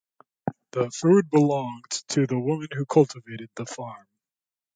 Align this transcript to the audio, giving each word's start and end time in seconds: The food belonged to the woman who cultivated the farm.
The 0.71 0.89
food 0.89 1.29
belonged 1.29 1.91
to 2.07 2.25
the 2.25 2.39
woman 2.39 2.69
who 2.75 2.87
cultivated 2.87 3.51
the 3.53 3.67
farm. 3.67 4.07